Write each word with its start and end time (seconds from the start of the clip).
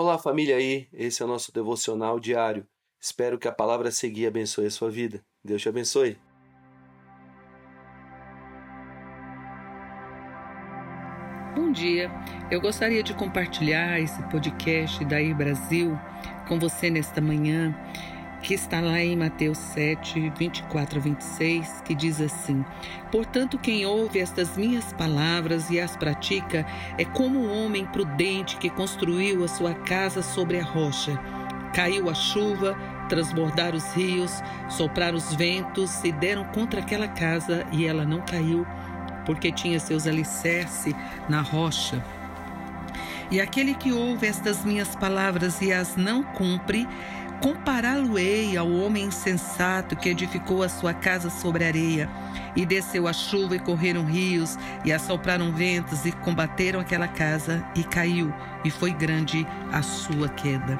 Olá, 0.00 0.16
família 0.16 0.54
aí. 0.54 0.86
Esse 0.92 1.22
é 1.22 1.24
o 1.24 1.28
nosso 1.28 1.52
devocional 1.52 2.20
diário. 2.20 2.64
Espero 3.00 3.36
que 3.36 3.48
a 3.48 3.52
palavra 3.52 3.90
seguir 3.90 4.28
abençoe 4.28 4.66
a 4.66 4.70
sua 4.70 4.88
vida. 4.88 5.24
Deus 5.42 5.60
te 5.60 5.68
abençoe. 5.68 6.16
Bom 11.56 11.72
dia. 11.72 12.08
Eu 12.48 12.60
gostaria 12.60 13.02
de 13.02 13.12
compartilhar 13.12 13.98
esse 13.98 14.22
podcast 14.28 15.04
daí 15.04 15.34
Brasil 15.34 15.98
com 16.46 16.60
você 16.60 16.88
nesta 16.90 17.20
manhã 17.20 17.74
que 18.42 18.54
está 18.54 18.80
lá 18.80 19.00
em 19.00 19.16
Mateus 19.16 19.58
7, 19.58 20.30
24 20.36 20.98
a 20.98 21.02
26, 21.02 21.82
que 21.84 21.94
diz 21.94 22.20
assim: 22.20 22.64
Portanto, 23.10 23.58
quem 23.58 23.84
ouve 23.84 24.20
estas 24.20 24.56
minhas 24.56 24.92
palavras 24.92 25.70
e 25.70 25.80
as 25.80 25.96
pratica 25.96 26.64
é 26.96 27.04
como 27.04 27.40
um 27.40 27.64
homem 27.64 27.84
prudente 27.86 28.56
que 28.56 28.70
construiu 28.70 29.44
a 29.44 29.48
sua 29.48 29.74
casa 29.74 30.22
sobre 30.22 30.60
a 30.60 30.64
rocha. 30.64 31.18
Caiu 31.74 32.08
a 32.08 32.14
chuva, 32.14 32.76
transbordaram 33.08 33.76
os 33.76 33.92
rios, 33.92 34.42
sopraram 34.68 35.16
os 35.16 35.34
ventos 35.34 36.02
e 36.04 36.12
deram 36.12 36.44
contra 36.44 36.80
aquela 36.80 37.08
casa 37.08 37.66
e 37.72 37.86
ela 37.86 38.04
não 38.04 38.20
caiu, 38.20 38.66
porque 39.26 39.50
tinha 39.50 39.80
seus 39.80 40.06
alicerces 40.06 40.94
na 41.28 41.40
rocha. 41.40 42.02
E 43.30 43.42
aquele 43.42 43.74
que 43.74 43.92
ouve 43.92 44.26
estas 44.26 44.64
minhas 44.64 44.96
palavras 44.96 45.60
e 45.60 45.70
as 45.70 45.96
não 45.96 46.22
cumpre, 46.22 46.88
Compará-lo-ei 47.40 48.56
ao 48.56 48.68
homem 48.68 49.04
insensato 49.04 49.94
que 49.94 50.08
edificou 50.08 50.62
a 50.62 50.68
sua 50.68 50.92
casa 50.92 51.30
sobre 51.30 51.64
areia, 51.64 52.08
e 52.56 52.66
desceu 52.66 53.06
a 53.06 53.12
chuva 53.12 53.54
e 53.54 53.60
correram 53.60 54.04
rios, 54.04 54.58
e 54.84 54.92
assopraram 54.92 55.52
ventos 55.52 56.04
e 56.04 56.10
combateram 56.10 56.80
aquela 56.80 57.06
casa, 57.06 57.64
e 57.76 57.84
caiu, 57.84 58.34
e 58.64 58.70
foi 58.70 58.92
grande 58.92 59.46
a 59.72 59.82
sua 59.82 60.28
queda. 60.28 60.78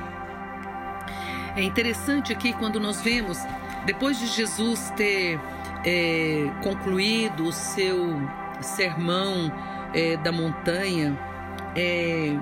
É 1.57 1.63
interessante 1.63 2.33
aqui 2.33 2.53
quando 2.53 2.81
nós 2.81 3.01
vemos, 3.03 3.39
depois 3.87 4.19
de 4.19 4.27
Jesus 4.27 4.93
ter 4.97 5.41
é, 5.85 6.51
concluído 6.63 7.45
o 7.45 7.53
seu 7.53 8.21
sermão 8.61 9.53
é, 9.95 10.17
da 10.17 10.33
montanha, 10.33 11.17
é, 11.77 12.37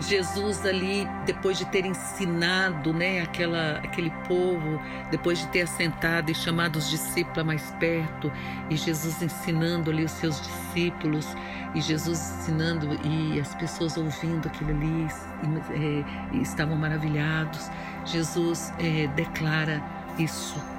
Jesus 0.00 0.64
ali, 0.66 1.08
depois 1.24 1.58
de 1.58 1.64
ter 1.66 1.84
ensinado 1.86 2.92
né, 2.92 3.20
aquela, 3.22 3.78
aquele 3.78 4.10
povo, 4.28 4.80
depois 5.10 5.38
de 5.38 5.48
ter 5.48 5.62
assentado 5.62 6.30
e 6.30 6.34
chamado 6.34 6.76
os 6.76 6.90
discípulos 6.90 7.44
mais 7.44 7.70
perto, 7.72 8.30
e 8.70 8.76
Jesus 8.76 9.22
ensinando 9.22 9.90
ali 9.90 10.04
os 10.04 10.12
seus 10.12 10.40
discípulos, 10.40 11.26
e 11.74 11.80
Jesus 11.80 12.18
ensinando 12.40 12.98
e 13.04 13.40
as 13.40 13.54
pessoas 13.54 13.96
ouvindo 13.96 14.48
aquilo 14.48 14.70
ali 14.70 15.08
e, 15.42 16.36
é, 16.38 16.42
estavam 16.42 16.76
maravilhados, 16.76 17.70
Jesus 18.04 18.72
é, 18.78 19.06
declara 19.08 19.82
isso. 20.18 20.76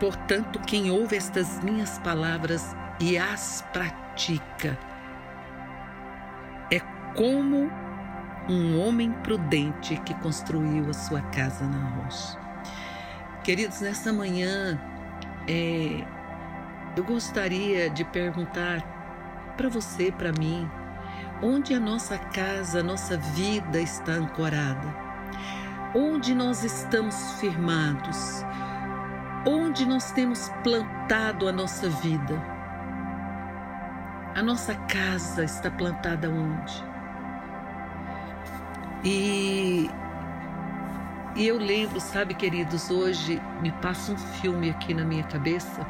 Portanto, 0.00 0.58
quem 0.60 0.90
ouve 0.90 1.14
estas 1.14 1.62
minhas 1.62 1.98
palavras 1.98 2.74
e 2.98 3.18
as 3.18 3.62
pratica, 3.70 4.78
como 7.16 7.70
um 8.48 8.80
homem 8.80 9.12
prudente 9.22 9.96
que 9.98 10.14
construiu 10.14 10.88
a 10.90 10.92
sua 10.92 11.20
casa 11.22 11.66
na 11.66 11.88
rocha. 11.90 12.38
Queridos, 13.44 13.80
nessa 13.80 14.12
manhã, 14.12 14.78
é, 15.48 16.04
eu 16.96 17.04
gostaria 17.04 17.88
de 17.88 18.04
perguntar 18.04 18.82
para 19.56 19.68
você, 19.68 20.10
para 20.12 20.32
mim, 20.32 20.68
onde 21.42 21.74
a 21.74 21.80
nossa 21.80 22.18
casa, 22.18 22.80
a 22.80 22.82
nossa 22.82 23.16
vida 23.16 23.80
está 23.80 24.12
ancorada? 24.12 24.94
Onde 25.94 26.34
nós 26.34 26.64
estamos 26.64 27.32
firmados? 27.40 28.44
Onde 29.46 29.86
nós 29.86 30.12
temos 30.12 30.50
plantado 30.62 31.48
a 31.48 31.52
nossa 31.52 31.88
vida? 31.88 32.40
A 34.34 34.42
nossa 34.42 34.74
casa 34.74 35.42
está 35.44 35.70
plantada 35.70 36.28
onde? 36.28 36.89
E, 39.02 39.90
e 41.34 41.46
eu 41.46 41.56
lembro, 41.56 42.00
sabe, 42.00 42.34
queridos, 42.34 42.90
hoje 42.90 43.40
me 43.62 43.72
passa 43.72 44.12
um 44.12 44.18
filme 44.18 44.70
aqui 44.70 44.92
na 44.92 45.04
minha 45.04 45.24
cabeça 45.24 45.86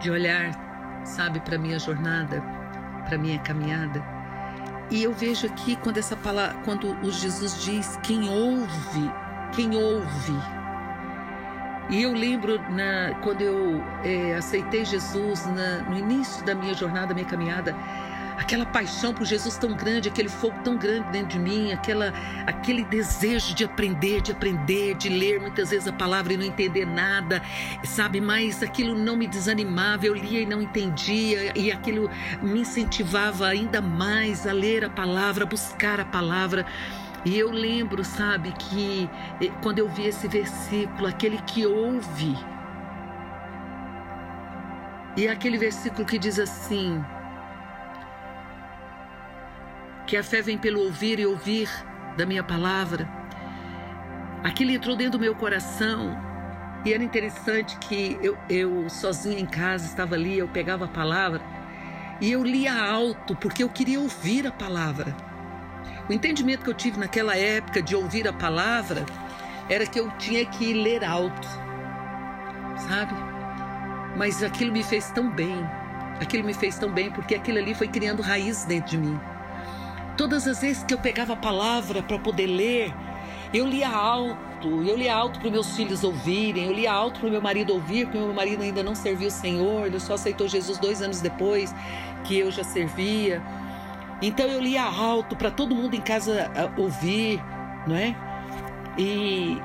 de 0.00 0.10
olhar, 0.10 0.50
sabe, 1.04 1.38
para 1.40 1.58
minha 1.58 1.78
jornada, 1.78 2.42
para 3.06 3.16
minha 3.18 3.38
caminhada. 3.40 4.02
E 4.90 5.04
eu 5.04 5.12
vejo 5.12 5.46
aqui 5.46 5.76
quando 5.76 5.98
essa 5.98 6.16
palavra, 6.16 6.56
quando 6.64 6.90
o 7.06 7.12
Jesus 7.12 7.62
diz 7.62 7.96
quem 8.02 8.28
ouve, 8.28 9.12
quem 9.54 9.76
ouve. 9.76 10.34
E 11.88 12.02
eu 12.02 12.12
lembro 12.12 12.60
na, 12.70 13.14
quando 13.22 13.42
eu 13.42 13.82
é, 14.02 14.34
aceitei 14.34 14.84
Jesus 14.84 15.46
na, 15.46 15.82
no 15.88 15.96
início 15.96 16.44
da 16.44 16.54
minha 16.54 16.74
jornada, 16.74 17.14
minha 17.14 17.26
caminhada, 17.26 17.76
aquela 18.40 18.64
paixão 18.64 19.12
por 19.12 19.26
Jesus 19.26 19.58
tão 19.58 19.74
grande, 19.74 20.08
aquele 20.08 20.30
fogo 20.30 20.56
tão 20.64 20.74
grande 20.74 21.10
dentro 21.10 21.28
de 21.28 21.38
mim, 21.38 21.72
aquela, 21.72 22.10
aquele 22.46 22.82
desejo 22.84 23.54
de 23.54 23.64
aprender, 23.64 24.22
de 24.22 24.32
aprender, 24.32 24.94
de 24.94 25.10
ler 25.10 25.38
muitas 25.38 25.68
vezes 25.68 25.86
a 25.86 25.92
palavra 25.92 26.32
e 26.32 26.38
não 26.38 26.46
entender 26.46 26.86
nada, 26.86 27.42
sabe? 27.84 28.18
Mas 28.18 28.62
aquilo 28.62 28.96
não 28.96 29.14
me 29.14 29.26
desanimava, 29.26 30.06
eu 30.06 30.14
lia 30.14 30.40
e 30.40 30.46
não 30.46 30.62
entendia, 30.62 31.52
e 31.54 31.70
aquilo 31.70 32.10
me 32.40 32.60
incentivava 32.60 33.46
ainda 33.46 33.82
mais 33.82 34.46
a 34.46 34.52
ler 34.52 34.86
a 34.86 34.90
palavra, 34.90 35.44
a 35.44 35.46
buscar 35.46 36.00
a 36.00 36.04
palavra. 36.06 36.64
E 37.26 37.38
eu 37.38 37.50
lembro, 37.50 38.02
sabe, 38.02 38.52
que 38.52 39.08
eh, 39.42 39.50
quando 39.62 39.80
eu 39.80 39.88
vi 39.90 40.06
esse 40.06 40.26
versículo, 40.26 41.06
aquele 41.06 41.36
que 41.42 41.66
ouve, 41.66 42.34
e 45.14 45.28
aquele 45.28 45.58
versículo 45.58 46.06
que 46.06 46.18
diz 46.18 46.38
assim: 46.38 47.04
que 50.10 50.16
a 50.16 50.24
fé 50.24 50.42
vem 50.42 50.58
pelo 50.58 50.80
ouvir 50.80 51.20
e 51.20 51.24
ouvir 51.24 51.70
da 52.16 52.26
minha 52.26 52.42
palavra. 52.42 53.08
Aquilo 54.42 54.72
entrou 54.72 54.96
dentro 54.96 55.12
do 55.12 55.20
meu 55.20 55.36
coração 55.36 56.18
e 56.84 56.92
era 56.92 57.00
interessante 57.00 57.78
que 57.78 58.18
eu, 58.20 58.36
eu 58.48 58.90
sozinha 58.90 59.38
em 59.38 59.46
casa 59.46 59.86
estava 59.86 60.16
ali, 60.16 60.36
eu 60.36 60.48
pegava 60.48 60.86
a 60.86 60.88
palavra 60.88 61.40
e 62.20 62.32
eu 62.32 62.42
lia 62.42 62.74
alto 62.74 63.36
porque 63.36 63.62
eu 63.62 63.68
queria 63.68 64.00
ouvir 64.00 64.48
a 64.48 64.50
palavra. 64.50 65.16
O 66.08 66.12
entendimento 66.12 66.64
que 66.64 66.70
eu 66.70 66.74
tive 66.74 66.98
naquela 66.98 67.36
época 67.36 67.80
de 67.80 67.94
ouvir 67.94 68.26
a 68.26 68.32
palavra 68.32 69.06
era 69.68 69.86
que 69.86 70.00
eu 70.00 70.10
tinha 70.18 70.44
que 70.44 70.74
ler 70.74 71.04
alto, 71.04 71.46
sabe? 72.88 73.14
Mas 74.16 74.42
aquilo 74.42 74.72
me 74.72 74.82
fez 74.82 75.08
tão 75.12 75.30
bem, 75.30 75.64
aquilo 76.20 76.42
me 76.42 76.52
fez 76.52 76.76
tão 76.76 76.90
bem 76.90 77.12
porque 77.12 77.36
aquilo 77.36 77.58
ali 77.58 77.76
foi 77.76 77.86
criando 77.86 78.22
raiz 78.22 78.64
dentro 78.64 78.90
de 78.90 78.98
mim. 78.98 79.20
Todas 80.20 80.46
as 80.46 80.60
vezes 80.60 80.84
que 80.84 80.92
eu 80.92 80.98
pegava 80.98 81.32
a 81.32 81.36
palavra 81.36 82.02
para 82.02 82.18
poder 82.18 82.46
ler, 82.46 82.92
eu 83.54 83.66
lia 83.66 83.88
alto, 83.88 84.68
eu 84.86 84.94
lia 84.94 85.14
alto 85.14 85.40
para 85.40 85.50
meus 85.50 85.74
filhos 85.74 86.04
ouvirem, 86.04 86.66
eu 86.66 86.74
lia 86.74 86.92
alto 86.92 87.20
para 87.20 87.30
meu 87.30 87.40
marido 87.40 87.72
ouvir, 87.72 88.04
porque 88.04 88.18
meu 88.18 88.34
marido 88.34 88.62
ainda 88.62 88.82
não 88.82 88.94
serviu 88.94 89.28
o 89.28 89.30
Senhor, 89.30 89.86
ele 89.86 89.98
só 89.98 90.12
aceitou 90.12 90.46
Jesus 90.46 90.76
dois 90.76 91.00
anos 91.00 91.22
depois 91.22 91.74
que 92.24 92.38
eu 92.38 92.50
já 92.50 92.62
servia. 92.62 93.42
Então 94.20 94.44
eu 94.44 94.60
lia 94.60 94.82
alto 94.82 95.34
para 95.36 95.50
todo 95.50 95.74
mundo 95.74 95.96
em 95.96 96.02
casa 96.02 96.52
ah, 96.54 96.70
ouvir, 96.78 97.42
não 97.86 97.96
é? 97.96 98.14
E, 98.98 99.56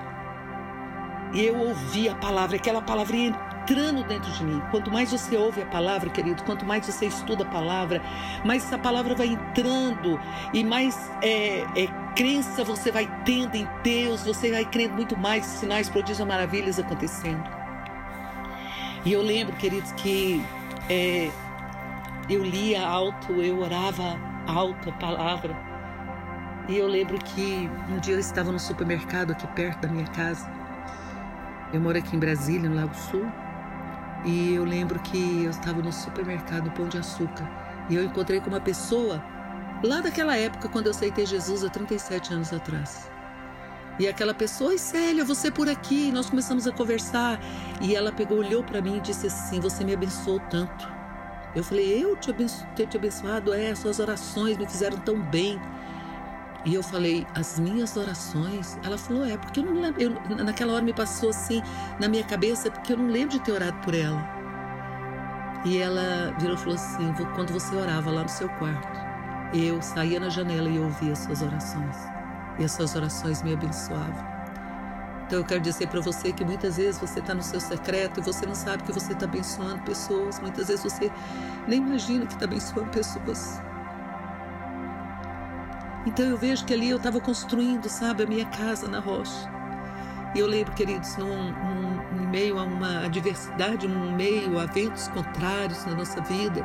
eu 1.34 1.60
ouvia 1.60 2.14
a 2.14 2.16
palavra, 2.16 2.56
aquela 2.56 2.82
palavra 2.82 3.18
entrando 3.66 4.03
dentro 4.03 4.31
de 4.31 4.44
mim. 4.44 4.62
Quanto 4.70 4.92
mais 4.92 5.12
você 5.12 5.36
ouve 5.36 5.62
a 5.64 5.66
palavra, 5.66 6.09
querido, 6.09 6.44
quanto 6.44 6.66
mais 6.66 6.86
você 6.86 7.08
estuda 7.08 7.44
a 7.44 7.48
palavra, 7.48 8.02
mais 8.46 8.64
essa 8.64 8.78
palavra 8.78 9.16
vai 9.16 9.28
entrando 9.28 10.20
e 10.53 10.64
mais 10.64 11.12
é, 11.22 11.62
é, 11.76 11.88
crença 12.16 12.64
você 12.64 12.91
vai 12.91 13.09
tendo 13.26 13.56
em 13.56 13.67
Deus, 13.84 14.23
você 14.23 14.52
vai 14.52 14.66
crendo 14.66 14.94
muito 14.94 15.17
mais 15.17 15.46
sinais, 15.46 15.90
prodígios, 15.90 16.26
maravilhas 16.28 16.79
acontecendo. 16.79 17.44
E 19.03 19.12
eu 19.12 19.22
lembro, 19.22 19.56
queridos, 19.56 19.91
que 19.94 20.44
é, 20.90 21.29
eu 22.29 22.44
lia 22.44 22.85
alto, 22.85 23.34
eu 23.34 23.59
orava 23.59 24.17
alto 24.47 24.90
a 24.90 24.94
palavra. 24.94 25.56
E 26.67 26.78
eu 26.78 26.88
lembro 26.88 27.17
que 27.20 27.70
um 27.90 28.00
dia 28.00 28.16
eu 28.16 28.20
estava 28.20 28.52
no 28.52 28.59
supermercado 28.59 29.32
aqui 29.32 29.46
perto 29.47 29.82
da 29.82 29.88
minha 29.88 30.08
casa. 30.08 30.50
Eu 31.72 31.79
moro 31.79 31.97
aqui 31.97 32.16
em 32.16 32.20
Brasília, 32.20 32.67
no 32.67 32.76
Lago 32.76 32.96
Sul. 32.96 33.26
E 34.26 34.56
eu 34.56 34.66
lembro 34.66 35.00
que 35.00 35.44
eu 35.44 35.52
estava 35.52 35.82
no 35.82 35.94
supermercado 35.94 36.72
Pão 36.72 36.88
de 36.88 36.98
Açúcar 36.98 37.48
e 37.90 37.96
eu 37.96 38.04
encontrei 38.04 38.40
com 38.40 38.50
uma 38.50 38.60
pessoa 38.60 39.24
lá 39.84 40.02
daquela 40.02 40.36
época 40.36 40.68
quando 40.68 40.88
eu 40.88 40.92
aceitei 40.92 41.26
Jesus 41.26 41.64
há 41.64 41.70
37 41.70 42.34
anos 42.34 42.52
atrás. 42.52 43.10
E 44.00 44.08
aquela 44.08 44.34
pessoa, 44.34 44.72
oi 44.72 44.78
Célia, 44.78 45.24
você 45.24 45.50
por 45.50 45.70
aqui. 45.70 46.10
E 46.10 46.12
nós 46.12 46.30
começamos 46.30 46.68
a 46.68 46.72
conversar 46.72 47.40
e 47.80 47.96
ela 47.96 48.12
pegou, 48.12 48.40
olhou 48.40 48.64
para 48.64 48.82
mim 48.82 48.98
e 48.98 49.00
disse 49.00 49.28
assim: 49.28 49.60
Você 49.62 49.86
me 49.86 49.94
abençoou 49.94 50.40
tanto. 50.50 50.96
Eu 51.56 51.64
falei, 51.64 52.04
eu 52.04 52.18
te 52.18 52.30
abenço, 52.30 52.68
ter 52.76 52.86
te 52.86 52.98
abençoado, 52.98 53.54
é, 53.54 53.74
suas 53.74 54.00
orações 54.00 54.58
me 54.58 54.68
fizeram 54.68 54.98
tão 54.98 55.22
bem. 55.22 55.60
E 56.66 56.73
eu 56.73 56.82
falei, 56.82 57.28
as 57.35 57.59
minhas 57.59 57.96
orações? 57.96 58.79
Ela 58.84 58.97
falou, 58.97 59.23
é, 59.23 59.38
porque 59.38 59.59
eu 59.59 59.66
não 59.66 59.79
lembro. 59.79 60.02
Eu, 60.02 60.44
naquela 60.44 60.73
hora 60.73 60.84
me 60.84 60.94
passou 60.94 61.29
assim 61.29 61.62
na 62.00 62.08
minha 62.08 62.23
cabeça, 62.23 62.72
porque 62.72 62.94
eu 62.94 62.97
não 62.97 63.08
lembro 63.08 63.38
de 63.38 63.40
ter 63.40 63.52
orado 63.52 63.78
por 63.82 63.94
ela. 63.94 64.35
E 65.64 65.79
ela 65.79 66.34
virou 66.40 66.56
e 66.56 66.59
falou 66.59 66.76
assim: 66.76 67.14
quando 67.34 67.52
você 67.52 67.76
orava 67.76 68.12
lá 68.12 68.22
no 68.22 68.29
seu 68.29 68.47
quarto, 68.50 69.00
eu 69.53 69.82
saía 69.82 70.20
na 70.20 70.29
janela 70.29 70.70
e 70.70 70.79
ouvia 70.79 71.14
as 71.14 71.20
suas 71.20 71.41
orações. 71.41 71.97
E 72.59 72.64
as 72.64 72.72
suas 72.72 72.96
orações 72.96 73.41
me 73.44 73.53
abençoavam. 73.53 74.35
Então 75.26 75.40
eu 75.40 75.46
quero 75.46 75.62
dizer 75.62 75.88
para 75.88 76.02
você 76.02 76.32
que 76.32 76.46
muitas 76.46 76.78
vezes 76.78 77.02
você 77.02 77.20
está 77.20 77.34
no 77.34 77.41
seu 77.41 77.59
secreto 77.59 78.20
e 78.20 78.23
você 78.23 78.46
não 78.46 78.53
sabe 78.53 78.84
que 78.84 78.91
você 78.91 79.14
está 79.14 79.26
abençoando 79.26 79.82
pessoas. 79.82 80.40
Muitas 80.40 80.67
vezes 80.67 80.84
você 80.84 81.12
nem 81.67 81.79
imagina 81.79 82.28
que 82.28 82.34
está 82.34 82.46
abençoando 82.46 82.90
pessoas. 82.91 83.59
Então 86.05 86.25
eu 86.25 86.37
vejo 86.37 86.66
que 86.66 86.73
ali 86.73 86.90
eu 86.90 86.97
estava 86.97 87.19
construindo, 87.19 87.90
sabe, 87.90 88.23
a 88.23 88.28
minha 88.28 88.46
casa 88.46 88.87
na 88.87 88.99
rocha. 88.99 89.49
E 90.35 90.40
eu 90.40 90.47
lembro, 90.47 90.73
queridos, 90.73 91.16
num, 91.17 91.52
num, 91.52 92.22
em 92.22 92.28
meio 92.28 92.59
a 92.59 92.63
uma 92.63 93.05
adversidade, 93.05 93.87
num 93.87 94.13
meio 94.13 94.59
a 94.59 94.66
ventos 94.66 95.07
contrários 95.07 95.85
na 95.85 95.96
nossa 95.96 96.22
vida, 96.22 96.63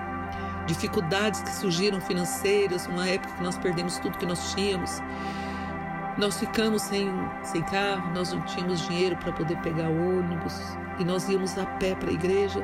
dificuldades 0.66 1.40
que 1.40 1.50
surgiram 1.50 2.00
financeiras, 2.00 2.86
uma 2.86 3.08
época 3.08 3.32
que 3.34 3.42
nós 3.42 3.56
perdemos 3.56 3.98
tudo 3.98 4.18
que 4.18 4.26
nós 4.26 4.52
tínhamos. 4.54 5.00
Nós 6.18 6.38
ficamos 6.38 6.82
sem, 6.82 7.08
sem 7.42 7.62
carro, 7.62 8.12
nós 8.12 8.32
não 8.32 8.42
tínhamos 8.42 8.80
dinheiro 8.88 9.16
para 9.16 9.32
poder 9.32 9.56
pegar 9.62 9.88
ônibus 9.88 10.60
e 10.98 11.04
nós 11.04 11.28
íamos 11.28 11.56
a 11.56 11.64
pé 11.64 11.94
para 11.94 12.10
a 12.10 12.12
igreja. 12.12 12.62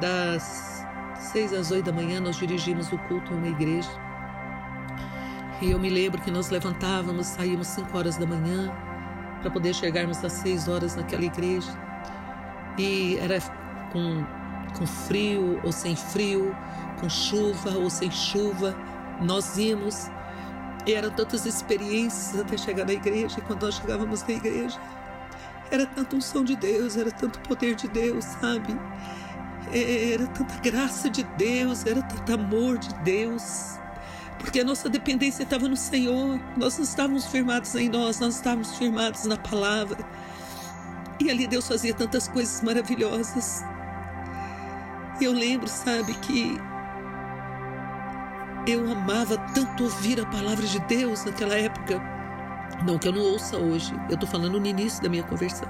Das 0.00 0.86
seis 1.18 1.52
às 1.52 1.70
oito 1.70 1.86
da 1.86 1.92
manhã 1.92 2.20
nós 2.20 2.36
dirigimos 2.36 2.92
o 2.92 2.98
culto 2.98 3.32
a 3.32 3.36
uma 3.36 3.48
igreja. 3.48 4.05
E 5.60 5.70
eu 5.70 5.78
me 5.78 5.88
lembro 5.88 6.20
que 6.20 6.30
nós 6.30 6.50
levantávamos, 6.50 7.28
saímos 7.28 7.68
5 7.68 7.96
horas 7.96 8.16
da 8.18 8.26
manhã 8.26 8.70
para 9.40 9.50
poder 9.50 9.74
chegarmos 9.74 10.22
às 10.22 10.32
6 10.34 10.68
horas 10.68 10.94
naquela 10.96 11.24
igreja. 11.24 11.70
E 12.76 13.16
era 13.16 13.40
com, 13.90 14.22
com 14.76 14.86
frio 14.86 15.58
ou 15.64 15.72
sem 15.72 15.96
frio, 15.96 16.54
com 17.00 17.08
chuva 17.08 17.70
ou 17.70 17.88
sem 17.88 18.10
chuva, 18.10 18.76
nós 19.22 19.56
íamos. 19.56 20.10
E 20.86 20.92
eram 20.92 21.10
tantas 21.10 21.46
experiências 21.46 22.38
até 22.38 22.58
chegar 22.58 22.84
na 22.84 22.92
igreja. 22.92 23.38
E 23.38 23.40
quando 23.42 23.62
nós 23.62 23.76
chegávamos 23.76 24.22
na 24.24 24.34
igreja, 24.34 24.78
era 25.70 25.86
tanto 25.86 26.16
um 26.16 26.20
som 26.20 26.44
de 26.44 26.54
Deus, 26.54 26.98
era 26.98 27.10
tanto 27.10 27.40
poder 27.40 27.74
de 27.76 27.88
Deus, 27.88 28.26
sabe? 28.26 28.78
Era 29.72 30.26
tanta 30.26 30.54
graça 30.60 31.08
de 31.08 31.22
Deus, 31.22 31.86
era 31.86 32.02
tanto 32.02 32.34
amor 32.34 32.76
de 32.76 32.94
Deus 32.96 33.78
porque 34.38 34.60
a 34.60 34.64
nossa 34.64 34.88
dependência 34.88 35.42
estava 35.42 35.68
no 35.68 35.76
Senhor, 35.76 36.40
nós 36.56 36.76
não 36.76 36.84
estávamos 36.84 37.26
firmados 37.26 37.74
em 37.74 37.88
nós, 37.88 38.20
nós 38.20 38.36
estávamos 38.36 38.76
firmados 38.76 39.24
na 39.24 39.36
palavra. 39.36 39.98
E 41.18 41.30
ali 41.30 41.46
Deus 41.46 41.66
fazia 41.66 41.94
tantas 41.94 42.28
coisas 42.28 42.62
maravilhosas. 42.62 43.64
E 45.20 45.24
eu 45.24 45.32
lembro, 45.32 45.66
sabe, 45.66 46.12
que 46.14 46.58
eu 48.66 48.90
amava 48.90 49.38
tanto 49.54 49.84
ouvir 49.84 50.20
a 50.20 50.26
palavra 50.26 50.66
de 50.66 50.78
Deus 50.80 51.24
naquela 51.24 51.54
época. 51.54 52.02
Não 52.84 52.98
que 52.98 53.08
eu 53.08 53.12
não 53.12 53.22
ouça 53.22 53.56
hoje, 53.56 53.94
eu 54.08 54.14
estou 54.14 54.28
falando 54.28 54.60
no 54.60 54.66
início 54.66 55.02
da 55.02 55.08
minha 55.08 55.22
conversão. 55.22 55.68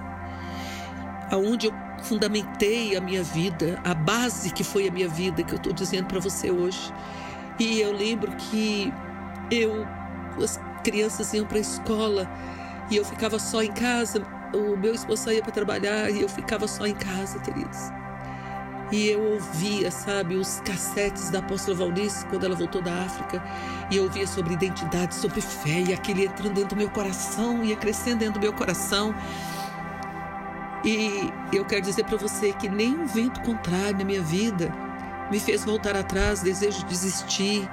Aonde 1.30 1.66
eu 1.66 1.74
fundamentei 2.02 2.96
a 2.96 3.00
minha 3.00 3.22
vida, 3.22 3.80
a 3.84 3.94
base 3.94 4.52
que 4.52 4.64
foi 4.64 4.88
a 4.88 4.90
minha 4.90 5.08
vida, 5.08 5.42
que 5.42 5.52
eu 5.52 5.58
estou 5.58 5.72
dizendo 5.72 6.06
para 6.06 6.20
você 6.20 6.50
hoje. 6.50 6.92
E 7.58 7.80
eu 7.80 7.92
lembro 7.92 8.32
que 8.32 8.92
eu, 9.50 9.86
as 10.42 10.60
crianças 10.84 11.32
iam 11.32 11.46
para 11.46 11.58
a 11.58 11.60
escola 11.60 12.30
e 12.90 12.96
eu 12.96 13.04
ficava 13.04 13.38
só 13.38 13.62
em 13.62 13.72
casa. 13.72 14.22
O 14.54 14.76
meu 14.76 14.94
esposo 14.94 15.24
saía 15.24 15.42
para 15.42 15.52
trabalhar 15.52 16.10
e 16.10 16.20
eu 16.20 16.28
ficava 16.28 16.68
só 16.68 16.86
em 16.86 16.94
casa, 16.94 17.38
queridos. 17.40 17.90
E 18.92 19.08
eu 19.08 19.20
ouvia, 19.20 19.90
sabe, 19.90 20.36
os 20.36 20.60
cassetes 20.60 21.30
da 21.30 21.40
apóstola 21.40 21.76
Valnice 21.76 22.24
quando 22.26 22.44
ela 22.44 22.54
voltou 22.54 22.80
da 22.80 23.02
África. 23.02 23.42
E 23.90 23.96
eu 23.96 24.04
ouvia 24.04 24.26
sobre 24.26 24.54
identidade, 24.54 25.14
sobre 25.14 25.40
fé. 25.40 25.80
E 25.88 25.92
aquele 25.92 26.26
entrando 26.26 26.54
dentro 26.54 26.76
do 26.76 26.76
meu 26.76 26.90
coração, 26.90 27.64
ia 27.64 27.76
crescendo 27.76 28.18
dentro 28.18 28.34
do 28.34 28.40
meu 28.40 28.52
coração. 28.52 29.14
E 30.84 31.32
eu 31.52 31.64
quero 31.64 31.82
dizer 31.82 32.04
para 32.04 32.16
você 32.16 32.52
que 32.52 32.68
nem 32.68 32.94
um 32.94 33.06
vento 33.06 33.40
contrário 33.40 33.98
na 33.98 34.04
minha 34.04 34.22
vida 34.22 34.72
me 35.30 35.40
fez 35.40 35.64
voltar 35.64 35.96
atrás, 35.96 36.42
desejo 36.42 36.84
desistir. 36.86 37.68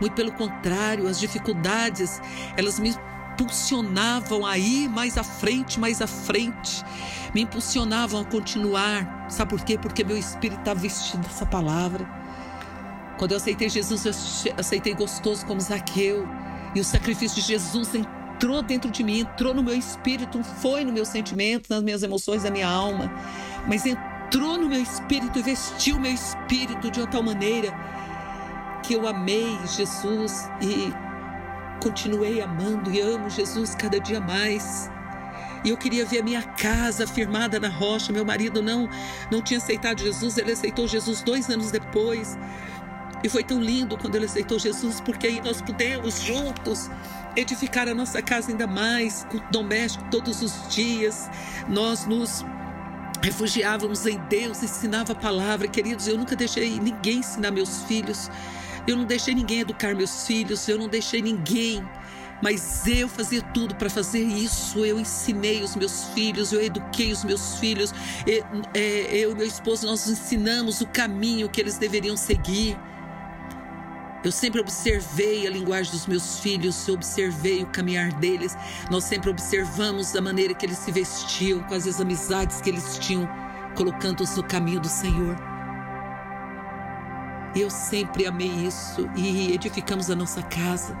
Muito 0.00 0.14
pelo 0.14 0.32
contrário, 0.32 1.08
as 1.08 1.18
dificuldades, 1.18 2.20
elas 2.56 2.78
me 2.78 2.94
impulsionavam 3.36 4.46
a 4.46 4.56
ir 4.58 4.88
mais 4.88 5.18
à 5.18 5.24
frente, 5.24 5.78
mais 5.78 6.00
à 6.00 6.06
frente. 6.06 6.84
Me 7.34 7.42
impulsionavam 7.42 8.22
a 8.22 8.24
continuar. 8.24 9.26
Sabe 9.28 9.50
por 9.50 9.60
quê? 9.62 9.78
Porque 9.78 10.02
meu 10.02 10.16
espírito 10.16 10.58
estava 10.58 10.80
vestido 10.80 11.22
dessa 11.22 11.46
palavra. 11.46 12.08
Quando 13.18 13.32
eu 13.32 13.36
aceitei 13.36 13.68
Jesus, 13.68 14.04
eu 14.46 14.54
aceitei 14.56 14.94
gostoso 14.94 15.44
como 15.46 15.60
Zaqueu. 15.60 16.26
E 16.74 16.80
o 16.80 16.84
sacrifício 16.84 17.40
de 17.40 17.46
Jesus 17.46 17.94
entrou 17.94 18.62
dentro 18.62 18.90
de 18.90 19.02
mim, 19.02 19.20
entrou 19.20 19.54
no 19.54 19.62
meu 19.62 19.74
espírito, 19.74 20.42
foi 20.42 20.84
no 20.84 20.92
meu 20.92 21.06
sentimento, 21.06 21.68
nas 21.70 21.82
minhas 21.82 22.02
emoções, 22.02 22.44
na 22.44 22.50
minha 22.50 22.68
alma. 22.68 23.10
Mas 23.66 23.86
entrou 23.86 24.15
entrou 24.36 24.58
no 24.58 24.68
meu 24.68 24.82
espírito 24.82 25.38
e 25.38 25.42
vestiu 25.42 25.98
meu 25.98 26.12
espírito 26.12 26.90
de 26.90 27.00
uma 27.00 27.06
tal 27.06 27.22
maneira 27.22 27.72
que 28.82 28.92
eu 28.92 29.08
amei 29.08 29.58
Jesus 29.74 30.46
e 30.60 30.92
continuei 31.82 32.42
amando 32.42 32.90
e 32.90 33.00
amo 33.00 33.30
Jesus 33.30 33.74
cada 33.74 33.98
dia 33.98 34.20
mais. 34.20 34.90
E 35.64 35.70
eu 35.70 35.76
queria 35.78 36.04
ver 36.04 36.20
a 36.20 36.22
minha 36.22 36.42
casa 36.42 37.06
firmada 37.06 37.58
na 37.58 37.70
rocha. 37.70 38.12
Meu 38.12 38.26
marido 38.26 38.60
não 38.60 38.86
não 39.32 39.40
tinha 39.40 39.56
aceitado 39.56 40.02
Jesus, 40.02 40.36
ele 40.36 40.52
aceitou 40.52 40.86
Jesus 40.86 41.22
dois 41.22 41.48
anos 41.48 41.70
depois. 41.70 42.36
E 43.24 43.30
foi 43.30 43.42
tão 43.42 43.58
lindo 43.58 43.96
quando 43.96 44.16
ele 44.16 44.26
aceitou 44.26 44.58
Jesus, 44.58 45.00
porque 45.00 45.28
aí 45.28 45.40
nós 45.40 45.62
pudemos 45.62 46.20
juntos 46.20 46.90
edificar 47.34 47.88
a 47.88 47.94
nossa 47.94 48.20
casa 48.20 48.50
ainda 48.50 48.66
mais, 48.66 49.26
com 49.30 49.40
doméstico 49.50 50.04
todos 50.10 50.42
os 50.42 50.68
dias. 50.68 51.30
Nós 51.68 52.04
nos 52.04 52.44
refugiávamos 53.26 54.06
em 54.06 54.18
Deus, 54.28 54.62
ensinava 54.62 55.12
a 55.12 55.16
palavra. 55.16 55.66
Queridos, 55.66 56.06
eu 56.06 56.16
nunca 56.16 56.36
deixei 56.36 56.78
ninguém 56.78 57.18
ensinar 57.18 57.50
meus 57.50 57.82
filhos, 57.82 58.30
eu 58.86 58.96
não 58.96 59.04
deixei 59.04 59.34
ninguém 59.34 59.60
educar 59.60 59.96
meus 59.96 60.24
filhos, 60.24 60.68
eu 60.68 60.78
não 60.78 60.88
deixei 60.88 61.20
ninguém. 61.20 61.84
Mas 62.40 62.86
eu 62.86 63.08
fazia 63.08 63.42
tudo 63.42 63.74
para 63.74 63.90
fazer 63.90 64.22
isso. 64.22 64.84
Eu 64.84 65.00
ensinei 65.00 65.62
os 65.62 65.74
meus 65.74 66.04
filhos, 66.14 66.52
eu 66.52 66.62
eduquei 66.62 67.10
os 67.10 67.24
meus 67.24 67.58
filhos. 67.58 67.92
É, 68.74 69.08
eu 69.10 69.32
e 69.32 69.34
meu 69.34 69.46
esposo, 69.46 69.86
nós 69.86 70.06
ensinamos 70.06 70.80
o 70.80 70.86
caminho 70.86 71.48
que 71.48 71.60
eles 71.60 71.78
deveriam 71.78 72.16
seguir. 72.16 72.78
Eu 74.26 74.32
sempre 74.32 74.60
observei 74.60 75.46
a 75.46 75.50
linguagem 75.50 75.92
dos 75.92 76.08
meus 76.08 76.40
filhos, 76.40 76.88
eu 76.88 76.94
observei 76.94 77.62
o 77.62 77.66
caminhar 77.66 78.10
deles. 78.14 78.58
Nós 78.90 79.04
sempre 79.04 79.30
observamos 79.30 80.16
a 80.16 80.20
maneira 80.20 80.52
que 80.52 80.66
eles 80.66 80.78
se 80.78 80.90
vestiam, 80.90 81.62
quais 81.62 81.86
as 81.86 82.00
amizades 82.00 82.60
que 82.60 82.68
eles 82.68 82.98
tinham, 82.98 83.28
colocando-os 83.76 84.36
no 84.36 84.42
caminho 84.42 84.80
do 84.80 84.88
Senhor. 84.88 85.36
Eu 87.54 87.70
sempre 87.70 88.26
amei 88.26 88.48
isso 88.48 89.08
e 89.14 89.54
edificamos 89.54 90.10
a 90.10 90.16
nossa 90.16 90.42
casa. 90.42 90.98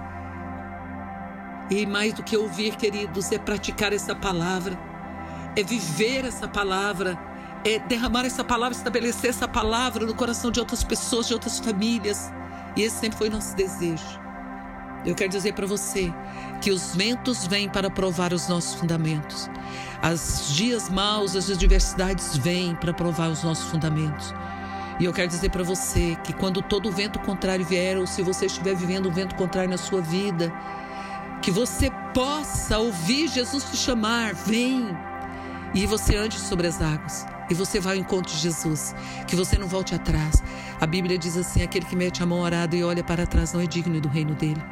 E 1.68 1.84
mais 1.84 2.14
do 2.14 2.22
que 2.22 2.36
ouvir, 2.36 2.76
queridos, 2.76 3.32
é 3.32 3.40
praticar 3.40 3.92
essa 3.92 4.14
palavra, 4.14 4.78
é 5.56 5.64
viver 5.64 6.24
essa 6.24 6.46
palavra, 6.46 7.18
é 7.64 7.76
derramar 7.80 8.24
essa 8.24 8.44
palavra, 8.44 8.78
estabelecer 8.78 9.30
essa 9.30 9.48
palavra 9.48 10.06
no 10.06 10.14
coração 10.14 10.52
de 10.52 10.60
outras 10.60 10.84
pessoas, 10.84 11.26
de 11.26 11.34
outras 11.34 11.58
famílias. 11.58 12.30
E 12.76 12.82
esse 12.82 12.96
sempre 12.96 13.18
foi 13.18 13.30
nosso 13.30 13.56
desejo. 13.56 14.20
Eu 15.04 15.14
quero 15.14 15.30
dizer 15.30 15.54
para 15.54 15.66
você 15.66 16.12
que 16.60 16.70
os 16.70 16.94
ventos 16.94 17.46
vêm 17.46 17.68
para 17.68 17.88
provar 17.88 18.32
os 18.32 18.48
nossos 18.48 18.74
fundamentos. 18.74 19.48
As 20.02 20.52
dias 20.54 20.88
maus, 20.90 21.36
as 21.36 21.48
adversidades 21.48 22.36
vêm 22.36 22.74
para 22.74 22.92
provar 22.92 23.30
os 23.30 23.42
nossos 23.42 23.70
fundamentos. 23.70 24.34
E 24.98 25.04
eu 25.04 25.12
quero 25.12 25.28
dizer 25.28 25.50
para 25.50 25.62
você 25.62 26.16
que 26.24 26.32
quando 26.32 26.60
todo 26.60 26.90
vento 26.90 27.18
contrário 27.20 27.64
vier, 27.64 27.96
ou 27.98 28.06
se 28.06 28.22
você 28.22 28.46
estiver 28.46 28.74
vivendo 28.74 29.08
um 29.08 29.12
vento 29.12 29.34
contrário 29.36 29.70
na 29.70 29.78
sua 29.78 30.00
vida, 30.00 30.52
que 31.40 31.50
você 31.50 31.90
possa 32.12 32.78
ouvir 32.78 33.28
Jesus 33.28 33.64
te 33.64 33.76
chamar, 33.76 34.34
vem, 34.34 34.88
e 35.74 35.86
você 35.86 36.16
ande 36.16 36.38
sobre 36.38 36.66
as 36.66 36.80
águas 36.82 37.26
e 37.50 37.54
você 37.54 37.80
vai 37.80 37.94
ao 37.94 38.00
encontro 38.00 38.32
de 38.32 38.38
Jesus, 38.38 38.94
que 39.26 39.36
você 39.36 39.56
não 39.58 39.66
volte 39.66 39.94
atrás. 39.94 40.42
A 40.80 40.86
Bíblia 40.86 41.18
diz 41.18 41.36
assim: 41.36 41.62
aquele 41.62 41.86
que 41.86 41.96
mete 41.96 42.22
a 42.22 42.26
mão 42.26 42.44
arada 42.44 42.76
e 42.76 42.82
olha 42.82 43.02
para 43.02 43.26
trás 43.26 43.52
não 43.52 43.60
é 43.60 43.66
digno 43.66 44.00
do 44.00 44.08
reino 44.08 44.34
dele. 44.34 44.62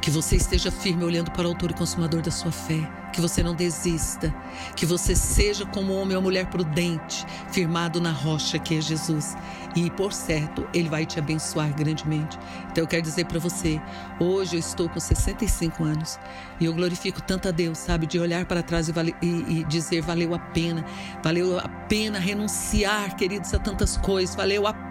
Que 0.00 0.10
você 0.10 0.36
esteja 0.36 0.70
firme 0.70 1.04
olhando 1.04 1.30
para 1.30 1.46
o 1.46 1.48
autor 1.48 1.70
e 1.70 1.74
consumador 1.74 2.22
da 2.22 2.30
sua 2.30 2.50
fé. 2.50 2.80
Que 3.12 3.20
você 3.20 3.42
não 3.42 3.54
desista. 3.54 4.34
Que 4.74 4.86
você 4.86 5.14
seja 5.14 5.66
como 5.66 5.92
homem 5.94 6.16
ou 6.16 6.22
mulher 6.22 6.46
prudente, 6.46 7.26
firmado 7.50 8.00
na 8.00 8.10
rocha 8.10 8.58
que 8.58 8.78
é 8.78 8.80
Jesus. 8.80 9.36
E 9.76 9.90
por 9.90 10.12
certo, 10.12 10.66
ele 10.74 10.88
vai 10.88 11.06
te 11.06 11.18
abençoar 11.18 11.72
grandemente. 11.74 12.38
Então 12.70 12.82
eu 12.84 12.88
quero 12.88 13.02
dizer 13.02 13.26
para 13.26 13.38
você, 13.38 13.80
hoje 14.18 14.56
eu 14.56 14.60
estou 14.60 14.88
com 14.88 14.98
65 14.98 15.84
anos 15.84 16.18
e 16.58 16.64
eu 16.64 16.74
glorifico 16.74 17.22
tanto 17.22 17.48
a 17.48 17.50
Deus, 17.50 17.78
sabe, 17.78 18.06
de 18.06 18.18
olhar 18.18 18.44
para 18.46 18.62
trás 18.62 18.88
e, 18.88 18.92
vale, 18.92 19.14
e, 19.22 19.60
e 19.60 19.64
dizer 19.64 20.00
valeu 20.02 20.34
a 20.34 20.38
pena, 20.38 20.84
valeu 21.22 21.58
a 21.58 21.68
pena 21.68 22.18
renunciar, 22.18 23.16
queridos, 23.16 23.54
a 23.54 23.58
tantas 23.58 23.96
coisas, 23.96 24.34
valeu 24.34 24.66
a 24.66 24.72
pena, 24.72 24.89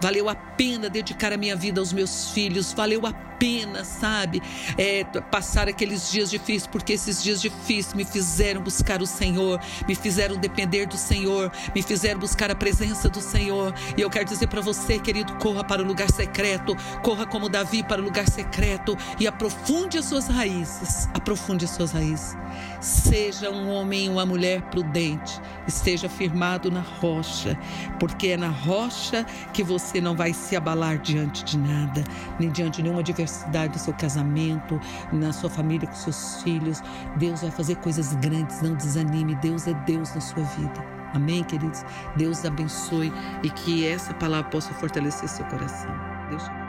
valeu 0.00 0.28
a 0.28 0.34
pena 0.34 0.88
dedicar 0.88 1.32
a 1.32 1.36
minha 1.36 1.56
vida 1.56 1.80
aos 1.80 1.92
meus 1.92 2.30
filhos, 2.30 2.72
valeu 2.72 3.06
a 3.06 3.12
pena, 3.38 3.84
sabe, 3.84 4.42
é, 4.78 5.04
passar 5.04 5.68
aqueles 5.68 6.10
dias 6.10 6.30
difíceis, 6.30 6.66
porque 6.66 6.92
esses 6.92 7.22
dias 7.22 7.40
difíceis 7.42 7.94
me 7.94 8.04
fizeram 8.04 8.62
buscar 8.62 9.02
o 9.02 9.06
Senhor, 9.06 9.60
me 9.86 9.94
fizeram 9.94 10.36
depender 10.36 10.86
do 10.86 10.96
Senhor, 10.96 11.52
me 11.74 11.82
fizeram 11.82 12.20
buscar 12.20 12.50
a 12.50 12.54
presença 12.54 13.08
do 13.08 13.20
Senhor. 13.20 13.74
E 13.96 14.00
eu 14.00 14.08
quero 14.08 14.24
dizer 14.24 14.46
para 14.46 14.60
você, 14.60 14.98
querido, 14.98 15.34
corra 15.36 15.64
para 15.64 15.82
o 15.82 15.84
lugar 15.84 16.10
secreto, 16.10 16.76
corra 17.02 17.26
como 17.26 17.48
Davi 17.48 17.82
para 17.82 18.00
o 18.00 18.04
lugar 18.04 18.28
secreto 18.28 18.96
e 19.18 19.26
aprofunde 19.26 19.98
as 19.98 20.06
suas 20.06 20.28
raízes, 20.28 21.08
aprofunde 21.12 21.64
as 21.64 21.70
suas 21.72 21.92
raízes. 21.92 22.36
Seja 22.80 23.50
um 23.50 23.68
homem 23.68 24.08
ou 24.08 24.14
uma 24.14 24.26
mulher 24.26 24.62
prudente, 24.70 25.40
esteja 25.66 26.08
firmado 26.08 26.70
na 26.70 26.80
rocha, 26.80 27.58
porque 27.98 28.28
é 28.28 28.36
na 28.36 28.48
rocha 28.48 29.03
que 29.52 29.62
você 29.62 30.00
não 30.00 30.14
vai 30.16 30.32
se 30.32 30.56
abalar 30.56 30.98
diante 30.98 31.44
de 31.44 31.58
nada, 31.58 32.04
nem 32.38 32.50
diante 32.50 32.76
de 32.76 32.82
nenhuma 32.84 33.00
adversidade 33.00 33.72
do 33.72 33.78
seu 33.78 33.94
casamento, 33.94 34.80
na 35.12 35.32
sua 35.32 35.50
família, 35.50 35.88
com 35.88 35.94
seus 35.94 36.42
filhos. 36.42 36.82
Deus 37.16 37.42
vai 37.42 37.50
fazer 37.50 37.76
coisas 37.76 38.14
grandes, 38.14 38.62
não 38.62 38.74
desanime. 38.74 39.34
Deus 39.36 39.66
é 39.66 39.74
Deus 39.86 40.14
na 40.14 40.20
sua 40.20 40.42
vida. 40.42 40.84
Amém, 41.12 41.44
queridos? 41.44 41.84
Deus 42.16 42.44
abençoe 42.44 43.12
e 43.42 43.50
que 43.50 43.86
essa 43.86 44.12
palavra 44.14 44.50
possa 44.50 44.74
fortalecer 44.74 45.28
seu 45.28 45.44
coração. 45.46 45.90
Deus 46.28 46.42
te 46.42 46.63